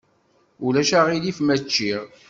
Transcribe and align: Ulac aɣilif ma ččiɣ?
Ulac 0.65 0.91
aɣilif 0.99 1.37
ma 1.41 1.55
ččiɣ? 1.63 2.03